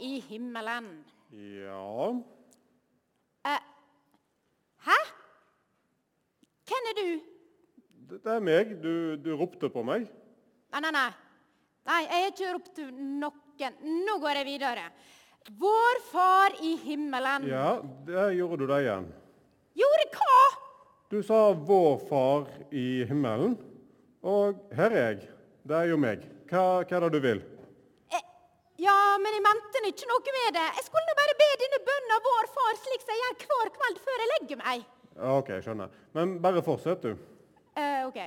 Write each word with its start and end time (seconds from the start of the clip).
i 0.00 0.18
himmelen. 0.28 0.90
Ja 1.32 2.12
Eh, 3.46 3.60
hæ? 4.86 4.98
Hvem 6.68 6.88
er 6.90 6.96
du? 6.98 7.20
Det 8.08 8.22
det 8.24 8.32
er 8.32 8.40
meg. 8.40 8.72
Du, 8.82 9.16
du 9.16 9.34
ropte 9.36 9.68
på 9.72 9.82
meg. 9.84 10.08
Nei, 10.72 10.80
nei, 10.80 10.90
nei. 10.92 11.10
Nei, 11.88 12.00
Jeg 12.04 12.24
har 12.24 12.32
ikke 12.32 12.52
ropt 12.56 12.80
noen. 12.92 13.78
Nå 14.06 14.18
går 14.22 14.40
jeg 14.40 14.46
videre. 14.46 14.88
Vår 15.58 16.00
Far 16.10 16.56
i 16.62 16.74
himmelen. 16.82 17.46
Ja, 17.48 17.78
der 18.06 18.34
gjorde 18.36 18.60
du 18.60 18.66
det 18.72 18.82
igjen. 18.84 19.06
Gjorde 19.78 20.08
hva? 20.18 20.40
Du 21.08 21.22
sa 21.22 21.52
'Vår 21.54 22.02
Far 22.08 22.48
i 22.70 23.04
himmelen', 23.08 23.56
og 24.22 24.58
her 24.76 24.90
er 24.90 25.06
jeg. 25.06 25.28
Det 25.64 25.76
er 25.76 25.86
jo 25.88 25.96
meg. 25.96 26.26
Hva, 26.50 26.84
hva 26.84 26.96
er 26.96 27.00
det 27.00 27.12
du 27.12 27.20
vil? 27.24 27.40
Ja, 28.78 28.94
men 29.18 29.34
jeg 29.34 29.42
mente 29.42 29.80
ikke 29.90 30.06
noe 30.06 30.34
med 30.36 30.54
det. 30.54 30.66
Jeg 30.78 30.84
skulle 30.86 31.06
nå 31.08 31.14
bare 31.18 31.34
be 31.40 31.46
denne 31.64 31.78
bønna 31.86 32.18
Vår 32.26 32.48
Far 32.54 32.76
slik 32.78 33.02
som 33.02 33.10
jeg 33.10 33.22
gjør 33.24 33.38
hver 33.48 33.70
kveld 33.74 34.02
før 34.04 34.22
jeg 34.22 34.28
legger 34.32 34.60
meg. 34.60 34.84
OK, 35.18 35.48
skjønner. 35.64 35.94
Men 36.14 36.36
bare 36.42 36.62
fortsett, 36.62 37.02
du. 37.02 37.16
Eh, 37.74 38.04
ok. 38.06 38.20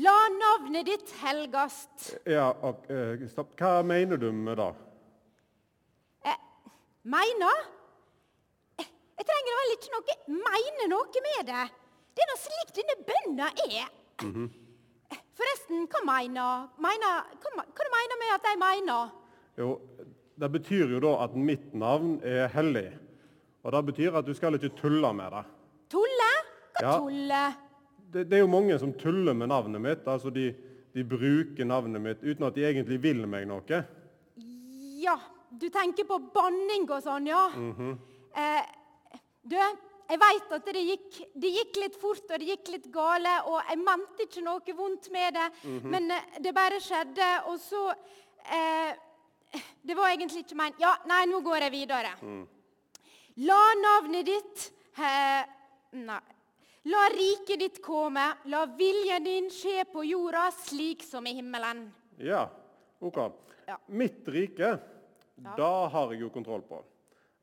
La 0.00 0.14
navnet 0.32 0.88
ditt 0.88 1.12
helgast. 1.20 2.14
Ja, 2.24 2.46
ok, 2.70 2.86
eh, 2.88 3.26
stopp. 3.28 3.52
Hva 3.60 3.82
mener 3.84 4.16
du 4.16 4.30
med 4.32 4.56
det? 4.62 4.70
Eh, 6.32 6.38
mener? 7.04 7.60
Eh, 8.80 8.88
jeg 9.20 9.28
trenger 9.28 9.58
vel 9.60 9.74
ikke 9.76 9.92
noe 9.92 10.16
mene 10.38 10.88
noe 10.94 11.24
med 11.28 11.50
det. 11.52 11.66
Det 12.16 12.24
er 12.24 12.32
nå 12.32 12.38
slik 12.40 12.72
denne 12.80 12.96
bønna 13.10 13.50
er. 13.66 13.92
Eh, 14.24 15.20
Forresten, 15.36 15.84
hva 15.90 16.00
mener 16.08 16.64
mener 16.80 17.28
Hva, 17.44 17.52
hva 17.60 17.84
du 17.84 17.92
mener 17.98 18.20
med 18.24 18.34
at 18.38 18.48
jeg 18.48 18.62
mener? 18.64 19.12
Jo, 19.58 19.78
det 20.40 20.48
betyr 20.50 20.90
jo 20.96 21.00
da 21.04 21.12
at 21.24 21.34
mitt 21.38 21.74
navn 21.78 22.16
er 22.26 22.48
hellig. 22.54 22.88
Og 23.64 23.72
det 23.72 23.82
betyr 23.92 24.16
at 24.18 24.26
du 24.26 24.34
skal 24.36 24.56
ikke 24.58 24.72
tulle 24.76 25.12
med 25.16 25.30
det. 25.32 25.44
Tulle? 25.94 26.30
Hva 26.74 26.82
Ja. 26.82 26.96
tulle? 26.98 27.42
Det, 28.14 28.24
det 28.30 28.36
er 28.38 28.42
jo 28.44 28.50
mange 28.50 28.78
som 28.78 28.92
tuller 28.98 29.34
med 29.34 29.48
navnet 29.48 29.80
mitt. 29.80 30.08
altså 30.08 30.30
De, 30.30 30.48
de 30.94 31.04
bruker 31.04 31.64
navnet 31.64 32.00
mitt 32.02 32.22
uten 32.22 32.44
at 32.46 32.54
de 32.54 32.64
egentlig 32.66 33.00
vil 33.02 33.24
meg 33.26 33.46
noe. 33.48 33.80
Ja, 35.04 35.16
du 35.50 35.68
tenker 35.70 36.06
på 36.08 36.18
banning 36.34 36.86
og 36.90 37.02
sånn, 37.04 37.26
ja. 37.30 37.46
eh, 38.34 38.64
du, 39.44 39.56
jeg 40.08 40.18
veit 40.22 40.52
at 40.56 40.66
det 40.72 40.82
gikk, 40.86 41.18
det 41.38 41.50
gikk 41.58 41.80
litt 41.82 41.98
fort 42.00 42.30
og 42.30 42.40
det 42.40 42.48
gikk 42.48 42.70
litt 42.72 42.86
gale, 42.94 43.34
og 43.50 43.58
jeg 43.68 43.78
mente 43.84 44.26
ikke 44.26 44.42
noe 44.46 44.74
vondt 44.78 45.10
med 45.14 45.36
det, 45.36 45.48
men 45.84 46.10
eh, 46.10 46.38
det 46.42 46.54
bare 46.56 46.80
skjedde, 46.82 47.28
og 47.52 47.58
så 47.62 47.82
eh, 48.48 48.94
Det 49.82 49.96
var 49.96 50.12
egentlig 50.12 50.44
ikke 50.44 50.58
meint 50.58 50.80
Ja, 50.82 50.94
nei, 51.10 51.24
nå 51.30 51.40
går 51.44 51.66
jeg 51.66 51.74
videre. 51.74 52.14
La 53.44 53.62
navnet 53.80 54.26
ditt 54.28 54.70
eh, 54.98 55.42
Nei. 56.04 56.22
La 56.84 57.06
riket 57.08 57.62
ditt 57.62 57.78
komme, 57.80 58.24
la 58.52 58.66
viljen 58.76 59.24
din 59.24 59.46
skje 59.48 59.86
på 59.88 60.02
jorda 60.04 60.50
slik 60.52 61.00
som 61.06 61.24
i 61.24 61.32
himmelen. 61.32 61.86
Ja, 62.20 62.42
ok. 63.00 63.20
Ja. 63.64 63.78
Mitt 63.88 64.28
rike, 64.28 64.74
da 65.56 65.70
har 65.88 66.12
jeg 66.12 66.26
jo 66.26 66.28
kontroll 66.34 66.60
på. 66.68 66.82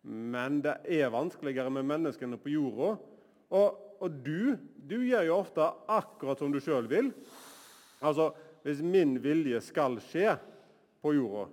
Men 0.06 0.60
det 0.62 0.76
er 0.94 1.10
vanskeligere 1.14 1.74
med 1.74 1.90
menneskene 1.90 2.38
på 2.38 2.54
jorda. 2.54 2.92
Og, 3.58 3.82
og 3.98 4.22
du, 4.22 4.54
du 4.78 5.00
gjør 5.08 5.26
jo 5.32 5.40
ofte 5.40 5.72
akkurat 5.90 6.38
som 6.38 6.54
du 6.54 6.62
sjøl 6.62 6.86
vil. 6.92 7.10
Altså, 8.06 8.30
hvis 8.62 8.86
min 8.86 9.18
vilje 9.22 9.58
skal 9.66 9.98
skje 10.06 10.36
på 11.02 11.16
jorda, 11.18 11.48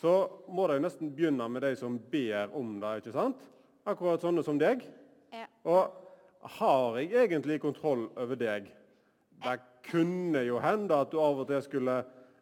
så 0.00 0.14
må 0.48 0.64
de 0.70 0.78
nesten 0.80 1.10
begynne 1.12 1.46
med 1.52 1.64
de 1.66 1.74
som 1.76 1.98
ber 2.10 2.52
om 2.56 2.78
det, 2.80 3.00
ikke 3.02 3.12
sant? 3.12 3.42
Akkurat 3.88 4.22
sånne 4.24 4.44
som 4.44 4.60
deg. 4.60 4.86
Ja. 5.34 5.44
Og 5.68 6.48
har 6.56 6.96
jeg 7.02 7.12
egentlig 7.26 7.60
kontroll 7.60 8.06
over 8.16 8.38
deg? 8.40 8.70
Det 9.44 9.58
kunne 9.90 10.40
jo 10.46 10.60
hende 10.62 10.96
at 10.96 11.12
du 11.12 11.18
av 11.20 11.42
og 11.42 11.50
til 11.50 11.60
skulle 11.64 11.98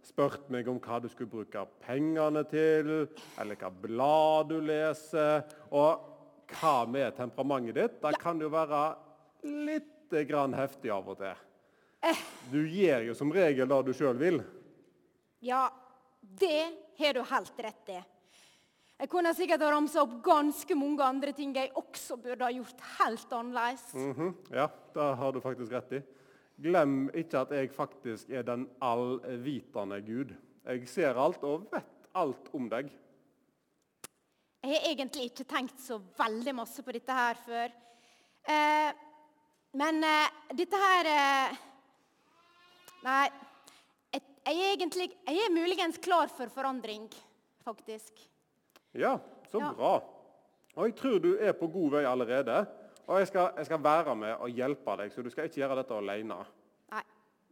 spurt 0.06 0.46
meg 0.52 0.68
om 0.70 0.78
hva 0.82 1.00
du 1.02 1.08
skulle 1.10 1.30
bruke 1.30 1.64
pengene 1.82 2.44
til, 2.48 3.08
eller 3.40 3.58
hva 3.58 3.72
blad 3.82 4.52
du 4.52 4.60
leser, 4.64 5.42
og 5.74 6.06
hva 6.58 6.76
med 6.88 7.16
temperamentet 7.18 7.76
ditt? 7.76 7.98
Det 8.02 8.14
kan 8.22 8.40
jo 8.40 8.52
være 8.52 8.84
litt 9.66 10.14
grann 10.30 10.54
heftig 10.56 10.94
av 10.94 11.10
og 11.10 11.18
til. 11.20 11.44
Du 12.54 12.62
gjør 12.62 13.10
jo 13.10 13.18
som 13.18 13.34
regel 13.34 13.68
det 13.68 13.82
du 13.88 13.92
sjøl 13.96 14.16
vil. 14.20 14.40
Ja, 15.44 15.66
det 16.40 16.74
har 16.98 17.14
du 17.14 17.22
helt 17.22 17.60
rett 17.64 17.92
i. 17.94 17.98
Jeg 18.98 19.10
kunne 19.12 19.30
sikkert 19.34 19.62
ha 19.62 19.70
ramsa 19.70 20.02
opp 20.02 20.16
ganske 20.26 20.74
mange 20.74 21.04
andre 21.06 21.32
ting 21.32 21.52
jeg 21.54 21.70
også 21.78 22.16
burde 22.18 22.42
ha 22.42 22.50
gjort 22.50 22.80
helt 22.98 23.32
annerledes. 23.32 23.92
Mhm, 23.94 24.32
Ja, 24.50 24.66
det 24.94 25.16
har 25.20 25.32
du 25.32 25.40
faktisk 25.40 25.72
rett 25.72 25.92
i. 25.92 26.02
Glem 26.58 27.08
ikke 27.14 27.40
at 27.44 27.50
jeg 27.54 27.70
faktisk 27.70 28.30
er 28.30 28.42
den 28.42 28.66
allvitende 28.82 30.00
Gud. 30.02 30.34
Jeg 30.66 30.88
ser 30.88 31.14
alt 31.14 31.44
og 31.46 31.68
vet 31.70 32.08
alt 32.18 32.50
om 32.52 32.66
deg. 32.68 32.90
Jeg 34.64 34.72
har 34.74 34.88
egentlig 34.90 35.28
ikke 35.30 35.44
tenkt 35.46 35.78
så 35.80 36.00
veldig 36.18 36.54
masse 36.58 36.82
på 36.82 36.92
dette 36.92 37.14
her 37.14 37.38
før. 37.44 37.70
Eh, 38.48 38.90
men 39.78 40.02
eh, 40.02 40.28
dette 40.58 40.80
her 40.82 41.06
eh, 41.12 41.56
Nei. 43.04 43.28
Jeg, 44.48 44.56
er 44.64 44.76
egentlig, 44.78 45.10
jeg 45.28 45.40
er 45.44 45.52
muligens 45.52 45.98
klar 46.00 46.30
for 46.32 46.48
forandring, 46.48 47.08
faktisk. 47.66 48.14
Ja, 48.96 49.18
så 49.50 49.60
Ja. 49.60 49.72
bra. 49.76 50.00
Og 50.76 50.86
jeg 50.86 50.94
tror 50.96 51.18
du 51.20 51.34
er 51.36 51.52
på 51.52 51.66
god 51.68 51.90
vei 51.90 52.04
allerede. 52.04 52.66
Og 53.08 53.18
jeg 53.18 53.26
skal, 53.28 53.52
jeg 53.56 53.66
skal 53.66 53.82
være 53.82 54.14
med 54.16 54.36
og 54.40 54.48
hjelpe 54.48 54.96
deg, 54.96 55.12
så 55.12 55.22
du 55.22 55.30
skal 55.30 55.48
ikke 55.48 55.60
gjøre 55.60 55.76
dette 55.82 55.94
alene. 55.96 56.38
Nei. 56.92 57.02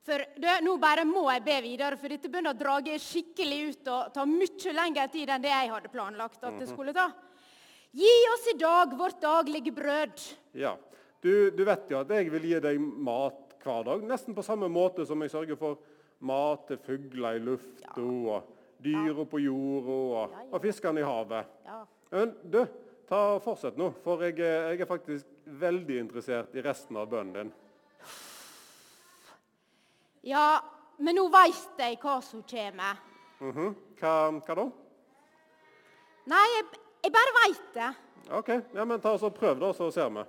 For 0.07 0.25
du, 0.37 0.49
nå 0.63 0.77
bare 0.79 1.05
må 1.05 1.31
jeg 1.33 1.45
be 1.45 1.57
videre, 1.65 1.97
for 1.97 2.09
dette 2.09 2.29
begynner 2.29 2.55
å 2.55 2.59
drage 2.59 2.99
skikkelig 3.01 3.61
ut 3.71 3.89
og 3.89 4.13
ta 4.15 4.25
mye 4.29 4.73
lengre 4.77 5.09
tid 5.13 5.29
enn 5.29 5.43
det 5.43 5.51
jeg 5.51 5.73
hadde 5.73 5.93
planlagt 5.93 6.45
at 6.45 6.59
det 6.61 6.69
skulle 6.69 6.95
ta. 6.97 7.11
Gi 7.97 8.15
oss 8.35 8.49
i 8.53 8.57
dag 8.61 8.93
vårt 8.97 9.21
daglige 9.21 9.73
brød. 9.73 10.23
Ja. 10.55 10.77
Du, 11.21 11.51
du 11.51 11.65
vet 11.65 11.91
jo 11.91 12.01
at 12.01 12.09
jeg 12.13 12.31
vil 12.31 12.45
gi 12.53 12.61
deg 12.61 12.81
mat 12.81 13.57
hver 13.65 13.85
dag, 13.85 14.03
nesten 14.07 14.37
på 14.37 14.45
samme 14.47 14.69
måte 14.71 15.07
som 15.09 15.21
jeg 15.25 15.33
sørger 15.33 15.57
for 15.59 15.81
mat 16.21 16.67
til 16.69 16.79
fugler 16.79 17.37
i 17.37 17.43
lufta 17.45 18.01
og 18.01 18.53
dyra 18.83 19.25
på 19.29 19.41
jorda 19.41 19.93
og, 19.97 20.31
Ja, 20.33 20.41
ja. 20.43 20.49
og 20.53 20.63
fiskene 20.63 21.01
i 21.01 21.07
havet. 21.07 21.47
Ja. 21.67 21.81
Men 22.13 22.35
du, 22.45 22.61
ta 23.09 23.21
og 23.35 23.43
fortsett 23.45 23.77
nå, 23.81 23.91
for 24.05 24.23
jeg, 24.25 24.39
jeg 24.39 24.81
er 24.81 24.87
faktisk 24.89 25.27
veldig 25.47 25.99
interessert 26.01 26.55
i 26.57 26.63
resten 26.65 26.97
av 26.97 27.09
bønnen 27.11 27.35
din. 27.35 27.53
ja, 30.27 30.61
men 30.99 31.15
nå 31.19 31.27
veit 31.33 31.79
jeg 31.83 31.99
hva 32.03 32.19
som 32.25 32.43
kommer. 32.49 32.99
Mhm. 33.41 33.75
hva, 34.01 34.15
hva 34.41 34.55
da? 34.63 34.67
Nei, 36.27 36.45
jeg, 36.57 36.65
jeg 37.05 37.13
bare 37.15 37.35
veit 37.37 37.67
det. 37.77 37.91
OK, 38.35 38.49
ja, 38.75 38.85
men 38.89 39.01
ta 39.01 39.13
oss 39.15 39.23
og 39.23 39.35
prøv, 39.37 39.61
da, 39.61 39.69
så 39.77 39.91
ser 39.95 40.09
vi. 40.11 40.25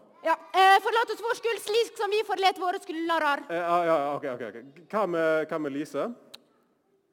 Eh, 0.54 0.78
Forlat 0.84 1.12
oss 1.12 1.24
vår 1.24 1.40
skyld 1.42 1.62
slik 1.66 1.98
som 1.98 2.14
vi 2.14 2.24
forlater 2.28 2.62
våre 2.62 2.80
skyldnere. 2.84 3.34
Eh, 3.50 3.58
ja, 3.58 3.78
ja, 3.86 3.98
ok, 4.16 4.30
ok, 4.36 4.48
ok. 4.48 4.88
Hva 4.92 5.04
med, 5.12 5.48
hva 5.50 5.60
med 5.60 5.76
Lise? 5.76 6.08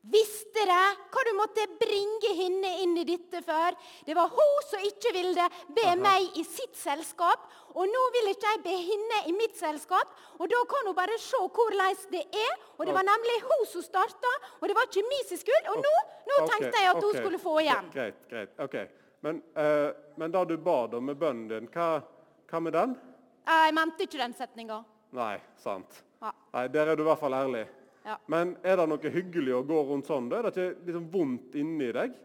Visste 0.04 0.66
det 0.68 0.80
hva 1.08 1.22
du 1.24 1.30
måtte 1.38 1.64
bringe 1.80 2.32
henne 2.36 2.70
inn 2.82 2.92
i 3.00 3.06
dette 3.08 3.40
for? 3.46 3.76
Det 4.04 4.12
var 4.16 4.28
hun 4.28 4.58
som 4.68 4.82
ikke 4.84 5.14
ville 5.16 5.46
be 5.72 5.94
meg 5.96 6.36
i 6.36 6.44
sitt 6.44 6.76
selskap, 6.76 7.46
og 7.72 7.88
nå 7.88 8.02
vil 8.18 8.28
ikke 8.34 8.50
jeg 8.52 8.60
be 8.66 8.74
henne 8.90 9.20
i 9.30 9.32
mitt 9.32 9.56
selskap. 9.56 10.12
Og 10.36 10.50
da 10.52 10.60
kan 10.68 10.90
hun 10.90 10.98
bare 10.98 11.16
se 11.22 11.40
hvordan 11.40 12.04
det 12.12 12.20
er. 12.28 12.52
Og 12.76 12.84
det 12.84 12.96
var 12.96 13.08
nemlig 13.08 13.38
hun 13.46 13.64
som 13.70 13.86
starta, 13.86 14.34
og 14.60 14.68
det 14.68 14.76
var 14.76 14.90
ikke 14.90 15.06
min 15.08 15.24
skyld. 15.30 15.72
Og 15.72 15.80
nå, 15.80 15.94
nå 16.28 16.36
okay. 16.42 16.52
tenkte 16.52 16.84
jeg 16.84 16.92
at 16.92 17.00
hun 17.00 17.16
skulle 17.16 17.40
få 17.40 17.56
igjen. 17.64 17.90
Greit, 17.96 18.20
greit. 18.28 18.54
ok. 18.60 18.76
Men, 19.24 19.40
uh, 19.56 19.88
men 20.20 20.36
da 20.36 20.44
du 20.44 20.58
ba 20.60 20.82
om 20.84 21.08
med 21.08 21.16
bønnen 21.16 21.48
din, 21.48 21.72
hva, 21.72 22.02
hva 22.50 22.60
med 22.60 22.76
den? 22.76 22.96
Jeg 23.44 23.74
mente 23.76 24.06
ikke 24.06 24.20
den 24.20 24.34
setninga. 24.36 24.80
Nei, 25.14 25.36
sant. 25.60 26.02
Ja. 26.22 26.32
Nei, 26.54 26.68
Der 26.72 26.90
er 26.90 26.96
du 26.96 27.04
i 27.04 27.08
hvert 27.08 27.20
fall 27.20 27.36
ærlig. 27.36 27.66
Ja. 28.04 28.18
Men 28.28 28.56
er 28.64 28.76
det 28.76 28.86
noe 28.88 29.10
hyggelig 29.12 29.54
å 29.56 29.64
gå 29.64 29.80
rundt 29.88 30.08
sånn? 30.08 30.28
da? 30.28 30.38
Er 30.38 30.48
det 30.48 30.52
ikke 30.54 30.86
liksom 30.88 31.04
vondt 31.12 31.56
inni 31.60 31.90
deg? 31.96 32.16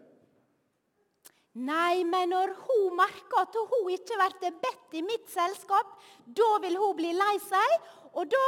Nei, 1.60 2.04
men 2.06 2.30
når 2.30 2.52
hun 2.62 2.96
merker 2.98 3.42
at 3.42 3.56
hun 3.58 3.88
ikke 3.90 4.18
blir 4.38 4.58
bedt 4.62 4.94
i 4.94 5.02
mitt 5.02 5.26
selskap, 5.32 5.96
da 6.24 6.50
vil 6.62 6.76
hun 6.78 6.94
bli 6.98 7.10
lei 7.16 7.36
seg, 7.42 7.88
og 8.14 8.28
da 8.30 8.44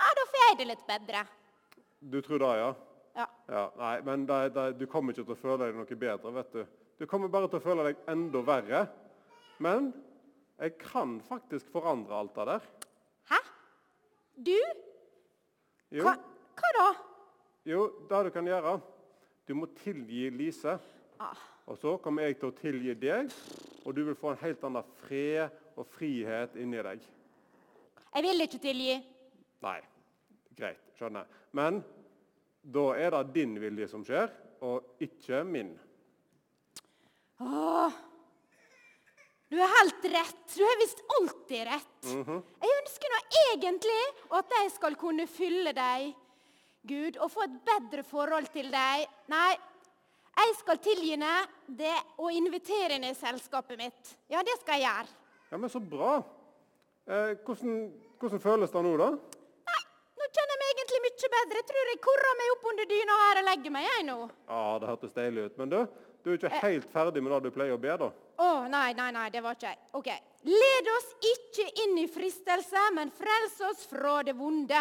Ja, 0.00 0.08
da 0.16 0.24
får 0.30 0.40
jeg 0.40 0.56
det 0.58 0.66
litt 0.70 0.84
bedre. 0.88 1.26
Du 2.00 2.20
tror 2.24 2.40
det, 2.40 2.52
ja? 2.56 2.68
Ja. 3.20 3.26
ja 3.52 3.64
nei, 3.76 3.96
men 4.06 4.24
det, 4.26 4.38
det, 4.54 4.64
du 4.80 4.86
kommer 4.88 5.12
ikke 5.12 5.26
til 5.28 5.36
å 5.36 5.42
føle 5.42 5.66
deg 5.66 5.76
noe 5.76 5.98
bedre, 6.00 6.32
vet 6.38 6.54
du. 6.54 6.62
Du 7.00 7.04
kommer 7.10 7.28
bare 7.28 7.50
til 7.52 7.60
å 7.60 7.64
føle 7.64 7.84
deg 7.90 8.00
enda 8.08 8.40
verre. 8.46 8.80
Men 9.60 9.90
jeg 10.60 10.74
kan 10.78 11.18
faktisk 11.24 11.70
forandre 11.72 12.18
alt 12.20 12.34
det 12.36 12.46
der. 12.50 12.66
Hæ? 13.30 13.38
Du? 14.36 14.56
Jo, 15.90 16.02
Hva, 16.06 16.14
hva 16.60 16.72
da? 16.76 16.88
jo, 17.66 17.86
det 18.10 18.24
du 18.26 18.30
kan 18.30 18.46
gjøre 18.46 18.80
Du 19.48 19.54
må 19.58 19.66
tilgi 19.80 20.28
Lise. 20.30 20.76
Ah. 21.20 21.36
Og 21.66 21.78
så 21.78 21.96
kommer 22.02 22.22
jeg 22.26 22.38
til 22.38 22.50
å 22.50 22.56
tilgi 22.56 22.94
deg, 22.98 23.30
og 23.84 23.94
du 23.94 24.04
vil 24.06 24.16
få 24.18 24.32
en 24.32 24.40
helt 24.42 24.62
annen 24.66 24.86
fred 25.02 25.50
og 25.78 25.86
frihet 25.90 26.54
inni 26.58 26.80
deg. 26.82 27.02
Jeg 28.14 28.24
vil 28.26 28.42
ikke 28.44 28.58
tilgi. 28.62 28.96
Nei, 29.62 29.76
greit, 30.58 30.80
skjønner. 30.98 31.26
Men 31.54 31.80
da 32.62 32.86
er 32.98 33.10
det 33.14 33.34
din 33.36 33.54
vilje 33.62 33.86
som 33.90 34.02
skjer, 34.06 34.30
og 34.66 34.98
ikke 35.02 35.42
min. 35.46 35.70
Åh, 37.40 37.94
du 39.50 39.58
har 39.58 39.70
helt 39.78 40.04
rett. 40.12 40.42
Du 40.56 40.62
har 40.62 40.76
visst 40.78 41.00
alltid 41.18 41.64
rett. 41.66 41.96
Jeg 42.06 42.74
ønsker 42.80 43.14
nå 43.14 43.20
egentlig 43.50 44.02
at 44.38 44.52
jeg 44.60 44.70
skal 44.76 44.98
kunne 45.00 45.26
fylle 45.26 45.72
deg, 45.74 46.12
Gud, 46.86 47.18
og 47.20 47.32
få 47.34 47.42
et 47.44 47.56
bedre 47.66 48.04
forhold 48.06 48.46
til 48.54 48.70
deg. 48.72 49.08
Nei, 49.28 49.50
jeg 50.38 50.54
skal 50.60 50.78
tilgi 50.80 51.10
henne 51.16 51.32
det 51.66 51.96
å 52.22 52.30
invitere 52.32 52.94
henne 52.94 53.10
i 53.10 53.18
selskapet 53.18 53.80
mitt. 53.80 54.14
Ja, 54.30 54.44
det 54.46 54.54
skal 54.62 54.78
jeg 54.78 54.86
gjøre. 54.86 55.18
Ja, 55.50 55.58
men 55.58 55.72
så 55.72 55.82
bra. 55.82 56.14
Eh, 57.10 57.34
hvordan, 57.42 57.82
hvordan 58.22 58.40
føles 58.46 58.70
det 58.70 58.84
nå, 58.86 58.94
da? 59.02 59.10
Nei, 59.66 59.82
nå 60.14 60.30
kjenner 60.30 60.54
jeg 60.54 60.62
meg 60.62 60.72
egentlig 60.76 61.02
mye 61.08 61.32
bedre. 61.34 61.58
Jeg 61.58 61.68
tror 61.72 61.90
jeg 61.90 62.02
korrer 62.06 62.38
meg 62.38 62.54
opp 62.54 62.70
under 62.70 62.90
dyna 62.94 63.18
her 63.24 63.42
og 63.42 63.48
legger 63.50 63.74
meg, 63.74 63.90
jeg 63.90 64.06
nå. 64.06 64.18
Ja, 64.46 64.64
det 64.78 64.92
hørtes 64.94 65.18
deilig 65.18 65.48
ut. 65.50 65.58
Men 65.58 65.74
du, 65.74 65.78
du 66.22 66.30
er 66.30 66.38
ikke 66.38 66.64
helt 66.68 66.92
ferdig 66.94 67.26
med 67.26 67.34
det 67.34 67.50
du 67.50 67.56
pleier 67.58 67.74
å 67.74 67.82
be, 67.82 67.98
da? 68.06 68.12
Å, 68.40 68.48
nei, 68.72 68.94
nei, 68.96 69.10
nei, 69.12 69.28
det 69.32 69.42
var 69.44 69.56
ikke 69.58 69.68
jeg. 69.68 69.80
Ok. 69.98 70.10
Led 70.48 70.86
oss 70.94 71.08
ikke 71.28 71.66
inn 71.84 71.98
i 72.00 72.06
fristelse, 72.08 72.86
men 72.96 73.12
frels 73.12 73.58
oss 73.68 73.84
fra 73.90 74.20
det 74.24 74.32
vonde. 74.38 74.80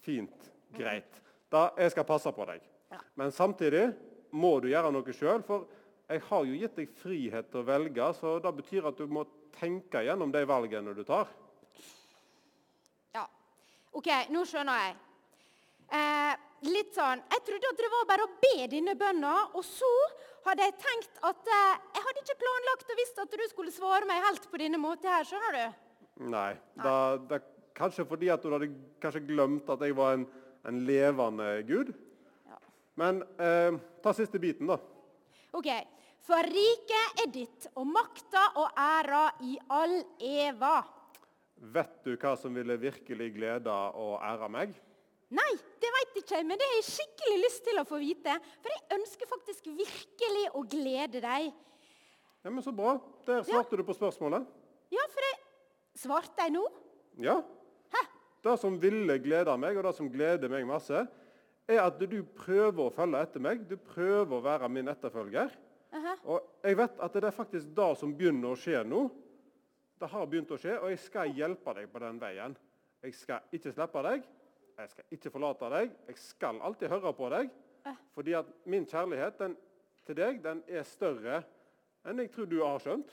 Fint. 0.00 0.46
Greit. 0.76 1.20
Da, 1.52 1.68
jeg 1.76 1.92
skal 1.92 2.06
passe 2.08 2.32
på 2.32 2.46
deg. 2.48 2.62
Ja. 2.92 3.02
Men 3.20 3.34
samtidig 3.34 3.90
må 4.36 4.56
du 4.64 4.70
gjøre 4.70 4.92
noe 4.94 5.16
sjøl, 5.16 5.44
for 5.44 5.66
jeg 6.08 6.22
har 6.28 6.46
jo 6.48 6.56
gitt 6.56 6.78
deg 6.78 6.96
frihet 7.02 7.50
til 7.50 7.60
å 7.60 7.66
velge, 7.66 8.08
så 8.16 8.36
det 8.40 8.52
betyr 8.62 8.88
at 8.88 9.00
du 9.00 9.10
må 9.12 9.26
tenke 9.56 10.04
gjennom 10.06 10.32
de 10.32 10.44
valgene 10.48 10.94
du 10.96 11.02
tar. 11.04 11.28
Ja. 13.16 13.26
OK, 13.96 14.10
nå 14.32 14.44
skjønner 14.48 14.84
jeg. 14.86 14.96
Eh, 15.96 16.45
litt 16.64 16.94
sånn 16.96 17.20
Jeg 17.32 17.42
trodde 17.46 17.72
at 17.72 17.80
det 17.80 17.90
var 17.92 18.06
bare 18.08 18.26
å 18.26 18.32
be 18.40 18.68
denne 18.72 18.94
bønna, 18.98 19.34
og 19.52 19.64
så 19.66 19.90
hadde 20.46 20.68
jeg 20.68 20.76
tenkt 20.82 21.20
at 21.26 21.50
eh, 21.50 21.74
Jeg 21.96 22.06
hadde 22.06 22.22
ikke 22.22 22.38
planlagt 22.44 22.94
og 22.94 23.02
visst 23.02 23.20
at 23.24 23.36
du 23.36 23.44
skulle 23.50 23.74
svare 23.74 24.08
meg 24.08 24.24
helt 24.24 24.48
på 24.50 24.62
denne 24.62 24.80
måten 24.80 25.10
her, 25.10 25.26
skjønner 25.28 25.58
du? 25.58 25.82
Nei. 26.32 26.50
Da, 26.80 26.94
det 27.20 27.40
er 27.40 27.46
kanskje 27.76 28.06
fordi 28.08 28.30
at 28.32 28.44
du 28.44 28.54
hadde 28.54 28.70
kanskje 29.02 29.26
glemt 29.28 29.68
at 29.72 29.84
jeg 29.84 29.96
var 29.98 30.16
en, 30.16 30.24
en 30.66 30.80
levende 30.88 31.50
gud. 31.68 31.92
Ja. 32.48 32.60
Men 33.02 33.20
eh, 33.42 33.76
ta 34.04 34.14
siste 34.16 34.40
biten, 34.42 34.70
da. 34.70 34.80
OK. 35.56 35.70
For 36.26 36.42
riket 36.42 37.20
er 37.22 37.28
ditt, 37.30 37.68
og 37.78 37.86
makta 37.86 38.48
og 38.58 38.80
æra 38.82 39.28
i 39.46 39.52
all 39.76 40.00
eva. 40.18 40.80
Vet 41.76 42.00
du 42.04 42.16
hva 42.16 42.34
som 42.36 42.56
ville 42.56 42.74
virkelig 42.80 43.30
glede 43.36 43.72
og 43.94 44.18
ære 44.24 44.48
meg? 44.52 44.74
Nei, 45.34 45.52
det 45.82 45.90
veit 45.90 46.18
ikke 46.20 46.36
jeg, 46.38 46.46
men 46.46 46.58
det 46.58 46.66
har 46.68 46.76
jeg 46.78 46.86
skikkelig 46.86 47.38
lyst 47.42 47.64
til 47.66 47.80
å 47.80 47.86
få 47.88 47.98
vite. 47.98 48.36
For 48.62 48.70
jeg 48.70 48.98
ønsker 49.00 49.30
faktisk 49.30 49.66
virkelig 49.74 50.44
å 50.54 50.62
glede 50.70 51.22
deg. 51.24 51.48
Ja, 52.44 52.52
men 52.52 52.62
Så 52.62 52.70
bra. 52.70 52.94
Der 53.26 53.42
svarte 53.42 53.76
du 53.76 53.82
på 53.82 53.96
spørsmålet. 53.96 54.46
Ja, 54.94 55.02
for 55.10 55.26
jeg 55.26 55.42
Svarte 55.96 56.44
jeg 56.44 56.52
nå? 56.52 56.62
Ja. 57.24 57.38
Hæ? 57.94 58.02
Det 58.44 58.58
som 58.60 58.74
ville 58.80 59.16
glede 59.18 59.54
meg, 59.58 59.78
og 59.80 59.86
det 59.88 59.94
som 59.96 60.10
gleder 60.12 60.50
meg 60.52 60.66
masse, 60.68 61.06
er 61.66 61.80
at 61.82 61.98
du 61.98 62.18
prøver 62.36 62.84
å 62.84 62.92
følge 62.92 63.22
etter 63.24 63.42
meg. 63.42 63.64
Du 63.66 63.78
prøver 63.80 64.36
å 64.36 64.42
være 64.44 64.68
min 64.70 64.92
etterfølger. 64.92 65.54
Aha. 65.96 66.12
Og 66.28 66.66
jeg 66.66 66.76
vet 66.78 67.00
at 67.02 67.16
det 67.16 67.24
er 67.24 67.34
faktisk 67.34 67.72
det 67.74 67.88
som 67.98 68.12
begynner 68.14 68.52
å 68.52 68.60
skje 68.60 68.84
nå. 68.86 69.06
Det 69.96 70.10
har 70.12 70.28
begynt 70.28 70.52
å 70.52 70.60
skje, 70.60 70.76
og 70.76 70.92
jeg 70.92 71.00
skal 71.00 71.32
hjelpe 71.32 71.72
deg 71.78 71.88
på 71.88 72.02
den 72.04 72.20
veien. 72.20 72.56
Jeg 73.02 73.16
skal 73.16 73.56
ikke 73.56 73.72
slippe 73.72 74.02
deg. 74.04 74.26
Jeg 74.76 74.90
skal 74.92 75.16
ikke 75.16 75.32
forlate 75.32 75.70
deg. 75.72 75.94
Jeg 76.10 76.18
skal 76.20 76.60
alltid 76.60 76.92
høre 76.92 77.12
på 77.16 77.30
deg. 77.32 77.52
Eh. 77.86 78.00
Fordi 78.14 78.34
at 78.36 78.50
min 78.68 78.84
kjærlighet 78.88 79.38
den, 79.40 79.56
til 80.06 80.18
deg 80.18 80.42
den 80.44 80.62
er 80.68 80.84
større 80.86 81.40
enn 82.06 82.22
jeg 82.22 82.30
tror 82.34 82.46
du 82.50 82.60
har 82.60 82.82
skjønt. 82.82 83.10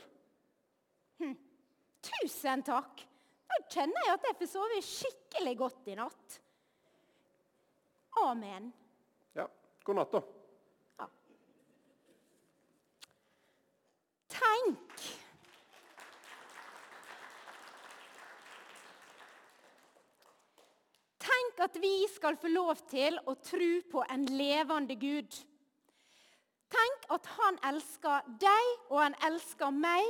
Tusen 2.03 2.63
takk. 2.67 3.05
Nå 3.49 3.59
kjenner 3.71 4.07
jeg 4.07 4.15
at 4.17 4.27
jeg 4.27 4.39
får 4.41 4.49
sove 4.51 4.79
skikkelig 4.85 5.55
godt 5.59 5.91
i 5.93 5.97
natt. 5.97 6.39
Amen. 8.23 8.69
Ja, 9.37 9.47
God 9.85 9.97
natt, 9.97 10.13
da. 10.13 10.21
Ja. 10.99 11.07
Tenk 14.35 15.11
Tenk 21.23 21.62
at 21.73 21.81
vi 21.81 22.07
skal 22.07 22.35
få 22.37 22.51
lov 22.53 22.77
til 22.85 23.15
å 23.25 23.33
tro 23.41 23.69
på 23.89 24.03
en 24.13 24.27
levende 24.29 24.93
Gud. 24.99 25.33
Tenk 26.69 27.07
at 27.15 27.29
han 27.37 27.57
elsker 27.69 28.27
deg, 28.41 28.67
og 28.91 28.99
han 29.01 29.15
elsker 29.25 29.71
meg 29.73 30.05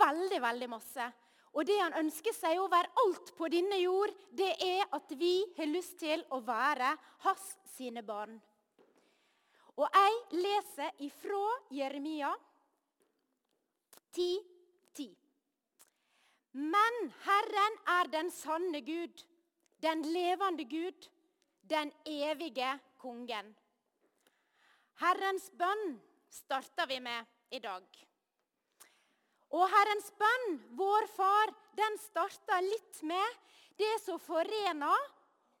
veldig, 0.00 0.38
veldig 0.40 0.68
masse. 0.72 1.08
Og 1.52 1.66
det 1.68 1.76
han 1.76 1.98
ønsker 2.00 2.32
seg 2.32 2.60
overalt 2.60 3.34
på 3.36 3.50
denne 3.52 3.82
jord, 3.82 4.14
det 4.32 4.54
er 4.64 4.86
at 4.96 5.12
vi 5.20 5.42
har 5.58 5.68
lyst 5.68 5.98
til 6.00 6.24
å 6.32 6.40
være 6.46 6.94
hans 7.26 7.50
sine 7.74 8.00
barn. 8.06 8.38
Og 9.76 9.84
jeg 9.92 10.40
leser 10.40 11.04
ifra 11.04 11.42
Jeremia 11.72 12.32
10, 14.16 14.40
10. 14.96 15.12
Men 16.64 16.98
Herren 17.26 17.78
er 17.98 18.10
den 18.12 18.32
sanne 18.32 18.80
Gud, 18.84 19.20
den 19.82 20.02
levende 20.12 20.64
Gud, 20.64 21.08
den 21.62 21.92
evige 22.06 22.78
kongen. 23.02 23.50
Herrens 25.02 25.48
bønn 25.58 25.96
starter 26.30 26.86
vi 26.86 27.00
med 27.02 27.26
i 27.50 27.58
dag. 27.62 27.86
Og 29.52 29.64
Herrens 29.68 30.12
bønn, 30.16 30.60
vår 30.78 31.08
Far, 31.12 31.50
den 31.76 31.98
starter 32.00 32.62
litt 32.64 33.02
med 33.08 33.40
det 33.80 33.96
som 34.04 34.20
forener, 34.22 35.10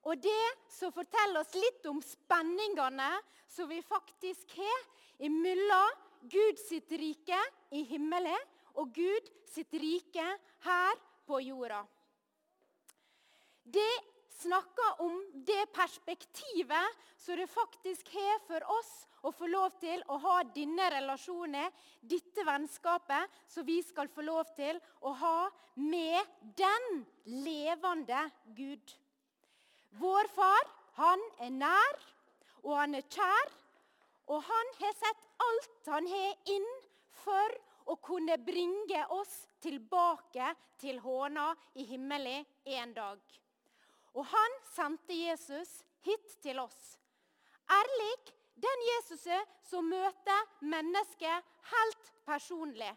og 0.02 0.18
det 0.22 0.46
som 0.72 0.92
forteller 0.94 1.42
oss 1.42 1.52
litt 1.54 1.84
om 1.90 2.00
spenningene 2.02 3.10
som 3.50 3.68
vi 3.70 3.78
faktisk 3.86 4.56
har 4.58 4.86
imellom 5.22 5.98
Gud 6.30 6.58
sitt 6.58 6.90
rike 6.98 7.38
i 7.74 7.82
himmelen 7.86 8.48
og 8.78 8.90
Gud 8.94 9.28
sitt 9.50 9.74
rike 9.78 10.26
her 10.66 10.98
på 11.26 11.38
jorda. 11.44 11.82
Det 13.62 14.11
snakker 14.42 15.00
om 15.04 15.16
det 15.46 15.66
perspektivet 15.74 17.00
som 17.16 17.38
det 17.38 17.46
faktisk 17.50 18.08
har 18.14 18.40
for 18.46 18.66
oss 18.78 18.92
å 19.22 19.30
få 19.34 19.46
lov 19.50 19.76
til 19.80 20.02
å 20.10 20.18
ha 20.22 20.36
denne 20.54 20.88
relasjonen, 20.90 21.70
dette 22.00 22.44
vennskapet, 22.46 23.30
som 23.46 23.66
vi 23.66 23.78
skal 23.86 24.10
få 24.10 24.24
lov 24.26 24.50
til 24.56 24.80
å 25.00 25.12
ha 25.22 25.38
med 25.78 26.32
den 26.58 27.04
levende 27.44 28.24
Gud. 28.56 28.94
Vår 30.00 30.30
far, 30.34 30.70
han 30.98 31.22
er 31.44 31.52
nær, 31.54 32.00
og 32.62 32.78
han 32.80 32.96
er 32.98 33.06
kjær, 33.06 33.52
og 34.32 34.42
han 34.46 34.74
har 34.80 34.96
sett 34.98 35.28
alt 35.46 35.92
han 35.92 36.08
har 36.10 36.50
inn 36.54 36.68
for 37.22 37.56
å 37.92 37.96
kunne 38.02 38.38
bringe 38.42 39.06
oss 39.14 39.32
tilbake 39.62 40.52
til 40.82 40.98
håna 41.02 41.50
i 41.78 41.86
himmelen 41.86 42.46
en 42.78 42.94
dag. 42.96 43.41
Og 44.12 44.26
han 44.28 44.58
sendte 44.74 45.16
Jesus 45.16 45.80
hit 46.04 46.36
til 46.44 46.60
oss. 46.60 46.96
Ærlig 47.70 48.12
den 48.62 48.84
Jesuset 48.90 49.56
som 49.64 49.88
møter 49.88 50.44
mennesket 50.60 51.48
helt 51.72 52.12
personlig. 52.28 52.90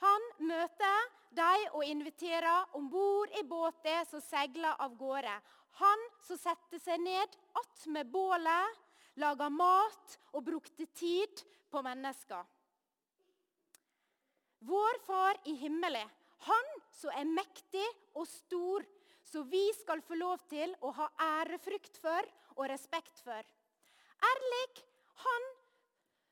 Han 0.00 0.28
møter 0.48 1.08
dem 1.36 1.66
og 1.76 1.84
inviterer 1.84 2.74
om 2.76 2.88
bord 2.90 3.32
i 3.38 3.44
båten 3.46 4.06
som 4.08 4.22
seiler 4.24 4.74
av 4.80 4.96
gårde. 4.98 5.34
Han 5.80 6.06
som 6.26 6.40
setter 6.40 6.80
seg 6.82 7.02
ned 7.04 7.36
attmed 7.60 8.08
bålet, 8.10 8.78
laga 9.20 9.50
mat 9.52 10.16
og 10.32 10.44
brukte 10.46 10.86
tid 10.96 11.44
på 11.70 11.82
mennesker. 11.84 12.42
Vår 14.66 14.98
Far 15.06 15.38
i 15.48 15.54
himmelen, 15.56 16.08
han 16.48 16.72
som 16.96 17.12
er 17.16 17.28
mektig 17.28 17.86
og 18.16 18.26
stor, 18.28 18.84
så 19.30 19.42
vi 19.46 19.62
skal 19.78 20.02
få 20.02 20.18
lov 20.18 20.42
til 20.50 20.72
å 20.82 20.90
ha 20.96 21.06
ærefrykt 21.40 22.00
for 22.02 22.26
og 22.56 22.66
respekt 22.70 23.22
for. 23.22 23.46
Ærlig, 24.30 24.66
han 25.24 25.48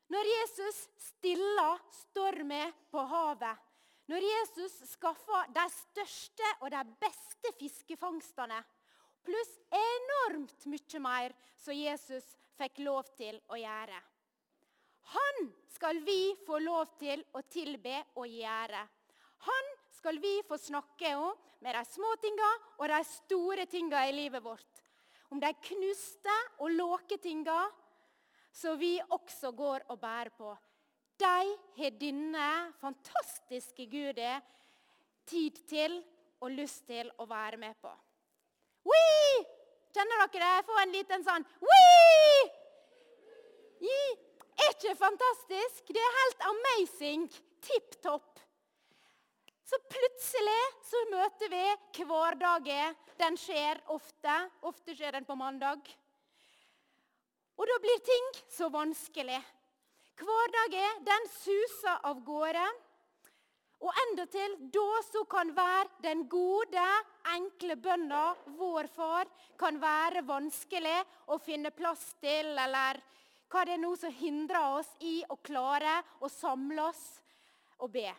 når 0.09 0.25
Jesus 0.25 0.77
stilla 0.97 1.69
stormen 1.93 2.73
på 2.89 3.01
havet, 3.11 3.65
når 4.09 4.25
Jesus 4.25 4.73
skaffa 4.95 5.43
de 5.53 5.65
største 5.69 6.53
og 6.63 6.71
de 6.73 6.81
beste 7.01 7.51
fiskefangstene, 7.59 8.57
pluss 9.21 9.51
enormt 9.69 10.65
mye 10.71 11.01
mer 11.03 11.35
som 11.61 11.77
Jesus 11.77 12.25
fikk 12.57 12.81
lov 12.87 13.11
til 13.19 13.37
å 13.53 13.59
gjøre. 13.59 13.99
Han 15.13 15.51
skal 15.73 16.01
vi 16.05 16.33
få 16.45 16.57
lov 16.61 16.95
til 17.01 17.21
å 17.37 17.43
tilbe 17.49 18.01
og 18.17 18.25
gjøre. 18.29 18.81
Han 19.45 19.69
skal 19.99 20.19
vi 20.23 20.39
få 20.47 20.57
snakke 20.57 21.13
om 21.19 21.35
med 21.59 21.75
de 21.75 21.83
små 21.87 22.13
tinga 22.23 22.49
og 22.79 22.87
de 22.91 22.99
store 23.07 23.65
tinga 23.67 24.05
i 24.07 24.15
livet 24.15 24.43
vårt. 24.43 24.83
Om 25.29 25.41
de 25.43 25.51
knuste 25.69 26.35
og 26.63 26.71
låke 26.71 27.19
tinga 27.21 27.59
som 28.55 28.79
vi 28.79 28.95
også 29.11 29.51
går 29.53 29.85
og 29.91 29.99
bærer 30.01 30.31
på. 30.33 30.53
De 31.19 31.55
har 31.81 31.99
denne 31.99 32.47
fantastiske 32.79 33.85
Gudet 33.91 34.39
tid 35.27 35.59
til 35.69 35.99
og 36.39 36.55
lyst 36.55 36.85
til 36.87 37.11
å 37.19 37.27
være 37.29 37.59
med 37.59 37.75
på. 37.83 37.91
Wee! 38.87 39.43
Kjenner 39.93 40.23
dere 40.23 40.47
det? 40.47 40.65
Få 40.69 40.79
en 40.79 40.95
liten 40.95 41.25
sånn 41.27 41.45
Wee! 41.59 42.09
Er 44.59 44.73
ikke 44.75 44.95
fantastisk? 44.99 45.87
Det 45.87 46.01
er 46.03 46.17
helt 46.21 46.41
amazing. 46.53 47.27
Tipp 47.63 47.95
topp. 48.03 48.28
Så 49.69 49.77
plutselig 49.85 50.61
så 50.89 50.99
møter 51.11 51.51
vi 51.53 52.03
hverdagen. 52.09 52.95
Den 53.19 53.35
skjer 53.37 53.77
ofte. 53.93 54.35
Ofte 54.65 54.95
skjer 54.97 55.19
den 55.19 55.27
på 55.27 55.37
mandag. 55.37 55.83
Og 57.59 57.67
da 57.69 57.75
blir 57.83 57.99
ting 58.07 58.29
så 58.49 58.69
vanskelig. 58.73 59.37
Hverdagen 60.19 61.03
den 61.05 61.27
suser 61.35 61.99
av 62.09 62.23
gårde. 62.25 62.63
Og 63.79 63.99
endatil 64.03 64.55
da 64.73 64.87
så 65.05 65.21
kan 65.31 65.53
være 65.55 66.01
den 66.03 66.25
gode, 66.31 66.87
enkle 67.31 67.77
bønna 67.79 68.23
vår 68.59 68.89
far 68.91 69.29
kan 69.59 69.77
være 69.79 70.25
vanskelig 70.27 70.97
å 71.31 71.37
finne 71.39 71.71
plass 71.71 72.09
til, 72.19 72.57
eller 72.59 72.99
hva 73.49 73.63
det 73.63 73.77
er 73.77 73.83
nå 73.85 73.93
som 74.01 74.11
hindrer 74.17 74.79
oss 74.81 74.89
i 74.99 75.21
å 75.31 75.39
klare 75.39 76.01
å 76.19 76.31
samle 76.31 76.89
oss 76.89 77.05
og 77.79 77.93
be. 77.93 78.09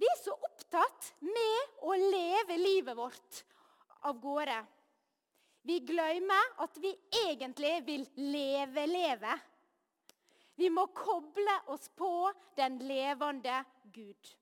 Vi 0.00 0.08
er 0.08 0.16
så 0.16 0.32
opptatt 0.32 1.10
med 1.20 1.80
å 1.84 1.94
leve 2.00 2.56
livet 2.56 2.96
vårt 2.96 3.42
av 4.08 4.16
gårde. 4.20 4.56
Vi 5.68 5.76
glemmer 5.84 6.54
at 6.64 6.78
vi 6.80 6.94
egentlig 7.26 7.74
vil 7.84 8.06
leve-leve. 8.16 9.34
Vi 10.56 10.70
må 10.72 10.86
koble 10.96 11.56
oss 11.72 11.90
på 11.96 12.30
den 12.56 12.78
levende 12.88 13.58
Gud. 13.92 14.32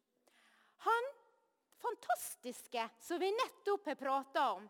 Han 0.86 1.10
fantastiske 1.82 2.88
som 3.00 3.18
vi 3.18 3.30
nettopp 3.34 3.86
har 3.86 3.94
prata 3.94 4.50
om. 4.52 4.68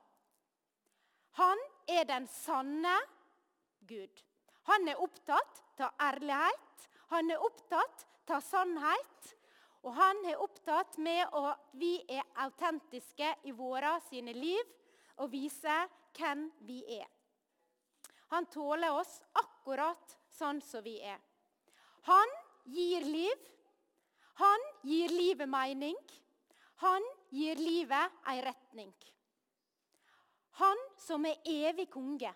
Han 1.30 1.64
er 1.86 2.04
den 2.08 2.26
sanne 2.32 2.96
Gud. 3.80 4.24
Han 4.68 4.88
er 4.88 5.00
opptatt 5.00 5.80
av 5.80 6.08
ærlighet, 6.08 6.88
han 7.12 7.30
er 7.32 7.44
opptatt 7.44 8.06
av 8.28 8.40
sannhet. 8.44 9.34
Og 9.86 9.94
han 9.94 10.24
er 10.26 10.40
opptatt 10.42 10.98
med 10.98 11.22
at 11.38 11.68
vi 11.78 11.94
er 12.10 12.26
autentiske 12.42 13.30
i 13.46 13.54
våre 13.54 13.94
sine 14.08 14.34
liv 14.34 14.74
og 15.22 15.30
viser 15.32 15.86
hvem 16.18 16.48
vi 16.66 16.80
er. 16.98 17.06
Han 18.34 18.46
tåler 18.52 18.92
oss 18.92 19.20
akkurat 19.38 20.16
sånn 20.34 20.60
som 20.64 20.84
vi 20.84 20.98
er. 21.00 21.18
Han 22.10 22.34
gir 22.68 23.06
liv. 23.06 23.46
Han 24.38 24.66
gir 24.86 25.14
livet 25.14 25.48
mening. 25.48 25.96
Han 26.84 27.06
gir 27.34 27.58
livet 27.58 28.28
ei 28.30 28.42
retning. 28.44 28.92
Han 30.60 30.84
som 30.98 31.26
er 31.26 31.40
evig 31.46 31.88
konge. 31.90 32.30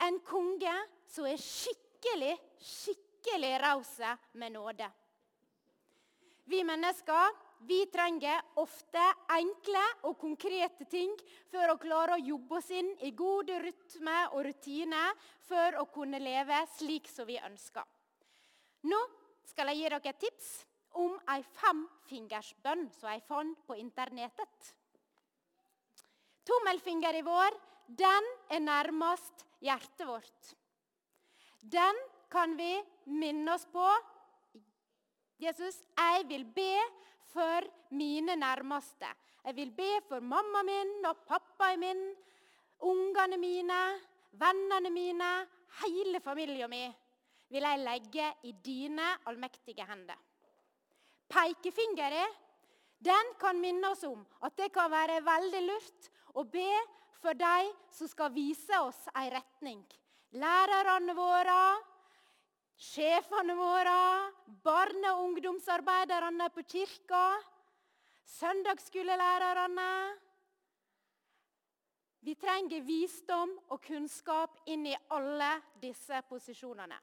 En 0.00 0.20
konge 0.24 0.72
som 1.08 1.26
er 1.28 1.40
skikkelig, 1.40 2.36
skikkelig 2.60 3.52
raus 3.60 3.92
med 4.32 4.54
nåde. 4.56 4.88
Vi 6.44 6.64
mennesker 6.64 7.36
vi 7.68 7.82
trenger 7.92 8.40
ofte 8.62 9.02
enkle 9.36 9.82
og 10.08 10.16
konkrete 10.20 10.86
ting 10.88 11.12
for 11.52 11.68
å 11.68 11.78
klare 11.80 12.16
å 12.16 12.24
jobbe 12.24 12.56
oss 12.56 12.70
inn 12.72 12.88
i 13.04 13.10
god 13.16 13.50
rytme 13.66 14.16
og 14.32 14.46
rutine 14.46 15.02
for 15.44 15.76
å 15.82 15.84
kunne 15.92 16.22
leve 16.22 16.62
slik 16.78 17.10
som 17.12 17.28
vi 17.28 17.36
ønsker. 17.36 17.84
Nå 18.88 19.00
skal 19.50 19.68
jeg 19.70 19.82
gi 19.82 19.88
dere 19.90 20.00
et 20.08 20.20
tips 20.24 20.50
om 21.00 21.18
ei 21.34 21.42
femfingersbønn 21.60 22.86
som 22.96 23.10
jeg 23.12 23.26
fant 23.28 23.60
på 23.68 23.76
internettet. 23.76 24.70
Tommelfingeren 26.48 27.26
vår 27.26 27.58
den 28.00 28.30
er 28.48 28.64
nærmest 28.64 29.44
hjertet 29.60 30.06
vårt. 30.08 30.54
Den 31.60 32.00
kan 32.32 32.56
vi 32.56 32.72
minne 33.04 33.52
oss 33.52 33.66
på 33.68 33.84
Jesus, 35.40 35.82
jeg 35.96 36.24
vil 36.28 36.44
be 36.44 36.72
for 37.32 37.64
mine 37.96 38.36
nærmeste. 38.36 39.08
Jeg 39.44 39.56
vil 39.56 39.70
be 39.72 39.90
for 40.08 40.20
mamma 40.20 40.62
min 40.62 41.06
og 41.08 41.22
pappaen 41.28 41.80
min, 41.80 42.02
ungene 42.80 43.38
mine, 43.40 43.80
vennene 44.32 44.90
mine, 44.90 45.30
hele 45.84 46.20
familien 46.20 46.70
min 46.70 46.92
vil 47.50 47.66
jeg 47.66 47.82
legge 47.82 48.26
i 48.46 48.52
dine 48.64 49.06
allmektige 49.26 49.86
hender. 49.86 50.18
Pekefingeren 51.30 52.38
den 53.00 53.34
kan 53.40 53.58
minne 53.60 53.90
oss 53.90 54.04
om 54.04 54.20
at 54.44 54.56
det 54.58 54.70
kan 54.74 54.90
være 54.92 55.22
veldig 55.24 55.60
lurt 55.66 56.10
å 56.36 56.44
be 56.44 56.68
for 57.20 57.36
de 57.36 57.70
som 57.96 58.10
skal 58.10 58.32
vise 58.34 58.80
oss 58.84 59.06
en 59.14 59.30
retning. 59.32 59.80
Lærerne 60.36 61.14
våre, 61.16 61.60
sjefene 62.80 63.54
våre, 63.56 64.32
barne- 64.64 65.12
og 65.12 65.24
ungdomsarbeiderne 65.28 66.48
på 66.54 66.64
kirka, 66.64 67.36
søndagsskolelærerne. 68.24 69.90
Vi 72.20 72.34
trenger 72.34 72.84
visdom 72.84 73.52
og 73.68 73.80
kunnskap 73.84 74.58
inn 74.68 74.86
i 74.86 74.96
alle 75.12 75.52
disse 75.80 76.20
posisjonene. 76.28 76.98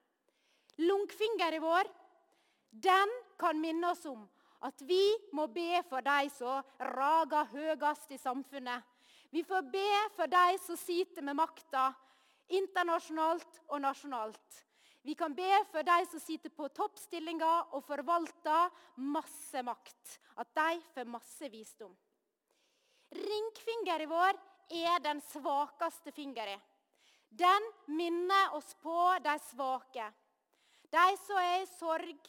Lungfingeren 0.78 1.62
vår 1.62 1.90
den 2.70 3.14
kan 3.40 3.58
minne 3.58 3.90
oss 3.90 4.06
om 4.06 4.28
at 4.66 4.82
vi 4.86 5.02
må 5.34 5.48
be 5.54 5.82
for 5.90 6.06
de 6.06 6.30
som 6.34 6.66
rager 6.82 7.50
høyest 7.54 8.14
i 8.14 8.22
samfunnet. 8.22 8.84
Vi 9.30 9.44
får 9.44 9.66
be 9.72 9.90
for 10.16 10.30
de 10.30 10.58
som 10.62 10.78
sitter 10.78 11.26
med 11.26 11.38
makta, 11.38 11.92
internasjonalt 12.48 13.62
og 13.68 13.82
nasjonalt. 13.82 14.67
Vi 15.08 15.16
kan 15.16 15.32
be 15.34 15.64
for 15.72 15.88
de 15.88 16.06
som 16.12 16.20
sitter 16.20 16.52
på 16.52 16.68
toppstillinger 16.76 17.70
og 17.78 17.84
forvalter 17.88 18.74
masse 19.00 19.62
makt. 19.64 20.18
At 20.36 20.50
de 20.52 20.82
får 20.92 21.08
masse 21.08 21.48
visdom. 21.48 21.94
Ringfingeren 23.16 24.10
vår 24.12 24.36
er 24.76 24.98
den 25.00 25.22
svakeste 25.30 26.12
fingeren. 26.12 26.60
Den 27.30 27.70
minner 27.88 28.52
oss 28.58 28.74
på 28.84 28.96
de 29.24 29.36
svake. 29.46 30.10
De 30.92 31.06
som 31.22 31.40
er 31.40 31.62
i 31.62 31.70
sorg, 31.72 32.28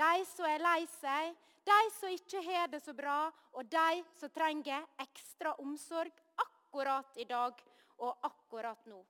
de 0.00 0.24
som 0.30 0.48
er 0.48 0.64
lei 0.64 0.86
seg, 0.94 1.34
de 1.68 1.76
som 1.98 2.14
ikke 2.14 2.40
har 2.46 2.70
det 2.72 2.80
så 2.80 2.94
bra, 2.96 3.26
og 3.52 3.68
de 3.68 4.00
som 4.16 4.32
trenger 4.32 4.88
ekstra 5.04 5.52
omsorg 5.60 6.16
akkurat 6.46 7.20
i 7.20 7.28
dag 7.28 7.60
og 7.98 8.24
akkurat 8.30 8.88
nå. 8.88 9.02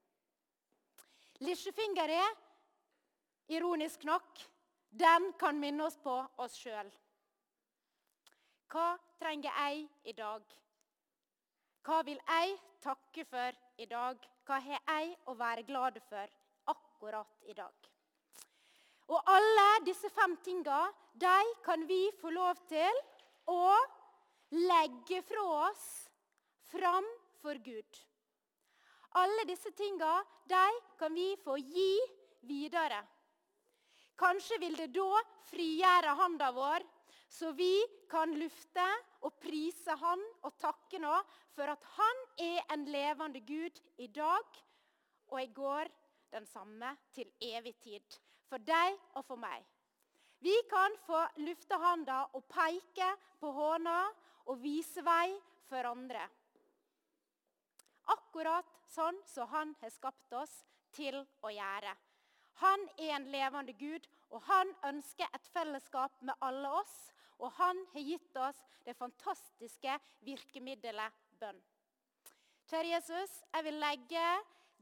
Lillefingeren 1.47 2.43
ironisk 3.49 4.05
nok, 4.05 4.43
den 4.91 5.33
kan 5.39 5.59
minne 5.61 5.85
oss 5.87 5.99
på 6.03 6.15
oss 6.43 6.57
sjøl. 6.59 6.89
Hva 8.73 8.97
trenger 9.21 9.53
jeg 9.53 9.85
i 10.11 10.15
dag? 10.17 10.43
Hva 11.87 12.01
vil 12.07 12.19
jeg 12.19 12.57
takke 12.83 13.25
for 13.31 13.59
i 13.79 13.87
dag? 13.87 14.19
Hva 14.47 14.59
har 14.63 14.81
jeg 14.81 15.13
å 15.31 15.35
være 15.39 15.67
glad 15.69 16.01
for 16.09 16.33
akkurat 16.73 17.47
i 17.47 17.55
dag? 17.55 17.75
Og 19.07 19.31
alle 19.31 19.67
disse 19.87 20.11
fem 20.11 20.35
tinga 20.43 20.81
de 21.15 21.37
kan 21.63 21.87
vi 21.87 22.09
få 22.21 22.33
lov 22.35 22.59
til 22.67 22.99
å 23.47 23.77
legge 24.51 25.23
fra 25.29 25.45
oss 25.69 25.87
fram 26.73 27.07
for 27.39 27.59
Gud. 27.63 28.01
Alle 29.17 29.47
disse 29.49 29.71
tinga 29.79 30.19
de 30.51 30.65
kan 30.99 31.15
vi 31.15 31.29
få 31.45 31.55
gi 31.63 31.93
videre. 32.47 32.99
Kanskje 34.17 34.59
vil 34.63 34.77
det 34.79 34.93
da 34.97 35.23
frigjøre 35.51 36.15
handa 36.17 36.51
vår, 36.57 36.85
så 37.29 37.51
vi 37.53 37.85
kan 38.11 38.33
lufte 38.39 38.85
og 39.27 39.35
prise 39.43 39.97
Han 40.01 40.23
og 40.47 40.55
takke 40.63 41.01
nå 41.03 41.15
for 41.57 41.73
at 41.73 41.85
Han 41.97 42.23
er 42.41 42.63
en 42.73 42.87
levende 42.89 43.43
Gud 43.45 43.81
i 43.99 44.07
dag 44.07 44.61
og 45.33 45.41
i 45.43 45.51
går 45.53 45.91
den 46.33 46.47
samme 46.47 46.93
til 47.15 47.29
evig 47.43 47.75
tid. 47.83 48.19
For 48.47 48.63
deg 48.63 48.95
og 49.19 49.25
for 49.27 49.41
meg. 49.43 49.65
Vi 50.39 50.55
kan 50.71 50.95
få 51.07 51.25
lufte 51.43 51.79
handa 51.83 52.23
og 52.37 52.45
peke 52.47 53.09
på 53.41 53.51
håna 53.57 53.99
og 54.47 54.61
vise 54.63 55.03
vei 55.03 55.35
for 55.67 55.89
andre. 55.91 56.23
Akkurat 58.15 58.69
sånn 58.93 59.19
som 59.27 59.49
Han 59.51 59.75
har 59.81 59.91
skapt 59.91 60.37
oss 60.39 60.61
til 60.95 61.19
å 61.43 61.51
gjøre. 61.51 61.97
Han 62.63 62.87
er 62.97 63.17
en 63.17 63.29
levende 63.33 63.75
Gud, 63.77 64.07
og 64.33 64.43
han 64.49 64.73
ønsker 64.89 65.29
et 65.35 65.49
fellesskap 65.53 66.17
med 66.23 66.35
alle 66.41 66.71
oss. 66.81 66.97
Og 67.39 67.53
han 67.59 67.83
har 67.93 68.01
gitt 68.01 68.39
oss 68.41 68.63
det 68.87 68.97
fantastiske 68.97 69.99
virkemiddelet 70.25 71.25
bønn. 71.41 71.59
Kjære 72.67 72.95
Jesus, 72.95 73.35
jeg 73.53 73.67
vil 73.67 73.77
legge 73.79 74.25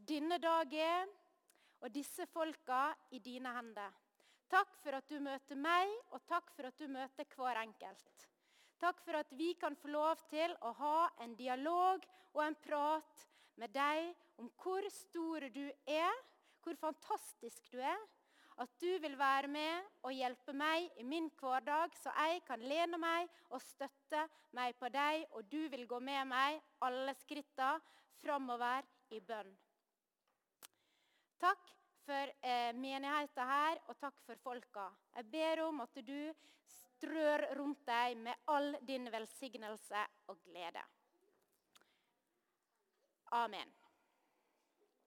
denne 0.09 0.39
dagen 0.41 1.11
og 1.83 1.91
disse 1.93 2.27
folka 2.31 2.95
i 3.13 3.19
dine 3.19 3.51
hender. 3.59 3.91
Takk 4.49 4.77
for 4.81 4.97
at 4.97 5.11
du 5.11 5.19
møter 5.25 5.59
meg, 5.59 5.91
og 6.15 6.23
takk 6.31 6.53
for 6.55 6.71
at 6.71 6.79
du 6.79 6.87
møter 6.89 7.27
hver 7.35 7.59
enkelt. 7.65 8.27
Takk 8.81 9.01
for 9.05 9.19
at 9.19 9.31
vi 9.35 9.55
kan 9.59 9.77
få 9.81 9.91
lov 9.91 10.23
til 10.31 10.55
å 10.63 10.73
ha 10.79 10.99
en 11.25 11.35
dialog 11.37 12.05
og 12.35 12.43
en 12.45 12.57
prat 12.63 13.25
med 13.61 13.73
deg 13.75 14.11
om 14.43 14.51
hvor 14.61 14.85
stor 14.93 15.47
du 15.55 15.65
er, 15.87 15.94
hvor 16.65 16.77
fantastisk 16.81 17.71
du 17.73 17.81
er. 17.81 18.01
At 18.63 18.71
du 18.79 18.91
vil 19.03 19.17
være 19.19 19.49
med 19.51 19.87
og 20.07 20.15
hjelpe 20.15 20.55
meg 20.55 20.87
i 21.03 21.05
min 21.07 21.27
hverdag, 21.41 21.91
så 21.99 22.13
jeg 22.15 22.43
kan 22.47 22.63
lene 22.63 23.01
meg 23.03 23.27
og 23.51 23.63
støtte 23.63 24.23
meg 24.55 24.77
på 24.79 24.91
deg, 24.95 25.27
og 25.35 25.49
du 25.51 25.67
vil 25.73 25.87
gå 25.91 25.99
med 25.99 26.31
meg 26.31 26.61
alle 26.87 27.17
skrittene 27.19 27.83
framover 28.23 28.87
i 29.11 29.19
bønn. 29.21 29.51
Takk 31.43 31.73
for 32.07 32.31
eh, 32.47 32.71
menigheten 32.79 33.51
her, 33.51 33.81
og 33.89 33.99
takk 34.01 34.23
for 34.27 34.39
folka. 34.47 34.87
Jeg 35.17 35.31
ber 35.35 35.65
om 35.67 35.83
at 35.85 36.03
du 36.07 36.19
strør 36.71 37.49
rundt 37.59 37.83
deg 37.89 38.21
med 38.23 38.51
all 38.55 38.77
din 38.87 39.11
velsignelse 39.13 40.07
og 40.31 40.39
glede. 40.47 40.85
Amen. 43.35 43.75